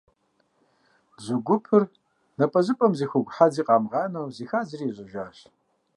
[1.15, 1.83] Бзу гупыр
[2.37, 5.37] напӀэзыпӀэм зы хугу хьэдзи къамыгъанэу зэхадзри ежьэжащ.